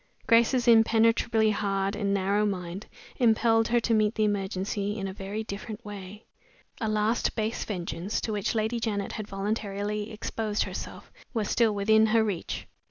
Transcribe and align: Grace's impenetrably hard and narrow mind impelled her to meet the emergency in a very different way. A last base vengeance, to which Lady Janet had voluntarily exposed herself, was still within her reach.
Grace's 0.25 0.67
impenetrably 0.67 1.51
hard 1.51 1.95
and 1.95 2.11
narrow 2.11 2.43
mind 2.43 2.87
impelled 3.17 3.67
her 3.67 3.79
to 3.81 3.93
meet 3.93 4.15
the 4.15 4.23
emergency 4.23 4.97
in 4.97 5.07
a 5.07 5.13
very 5.13 5.43
different 5.43 5.85
way. 5.85 6.25
A 6.79 6.89
last 6.89 7.35
base 7.35 7.63
vengeance, 7.65 8.19
to 8.21 8.31
which 8.33 8.55
Lady 8.55 8.79
Janet 8.79 9.11
had 9.11 9.27
voluntarily 9.27 10.11
exposed 10.11 10.63
herself, 10.63 11.11
was 11.35 11.51
still 11.51 11.75
within 11.75 12.07
her 12.07 12.23
reach. 12.23 12.65